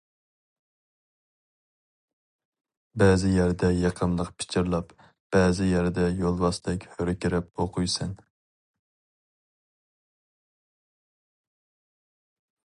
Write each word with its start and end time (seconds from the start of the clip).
بەزى 3.01 3.33
يەردە 3.33 3.69
يېقىملىق 3.81 4.31
پىچىرلاپ، 4.43 4.95
بەزى 5.37 5.67
يەردە 5.73 6.07
يولۋاستەك 6.23 6.89
ھۆركىرەپ 6.95 7.53
ئوقۇيسەن. 7.61 8.17